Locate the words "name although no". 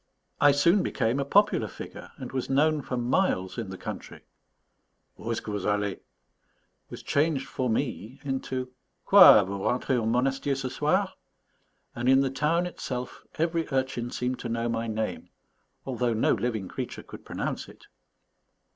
14.87-16.33